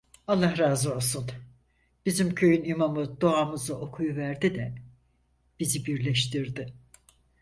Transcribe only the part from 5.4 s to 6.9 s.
bizi birleştirdi.